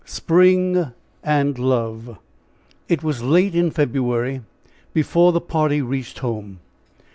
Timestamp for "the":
5.31-5.39